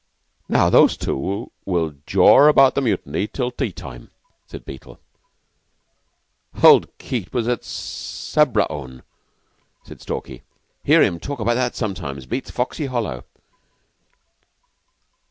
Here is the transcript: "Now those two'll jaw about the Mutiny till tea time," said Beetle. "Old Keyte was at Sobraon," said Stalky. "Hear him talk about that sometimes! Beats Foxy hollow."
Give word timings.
"Now 0.49 0.71
those 0.71 0.97
two'll 0.97 1.49
jaw 2.07 2.47
about 2.49 2.73
the 2.73 2.81
Mutiny 2.81 3.27
till 3.27 3.51
tea 3.51 3.71
time," 3.71 4.09
said 4.47 4.65
Beetle. 4.65 4.99
"Old 6.63 6.87
Keyte 6.97 7.31
was 7.33 7.47
at 7.47 7.63
Sobraon," 7.63 9.03
said 9.83 10.01
Stalky. 10.01 10.41
"Hear 10.83 11.03
him 11.03 11.19
talk 11.19 11.39
about 11.39 11.53
that 11.53 11.75
sometimes! 11.75 12.25
Beats 12.25 12.49
Foxy 12.49 12.87
hollow." 12.87 13.25